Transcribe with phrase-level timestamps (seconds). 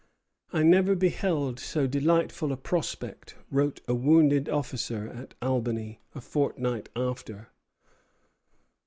[0.51, 6.89] "I never beheld so delightful a prospect," wrote a wounded officer at Albany a fortnight
[6.95, 7.49] after.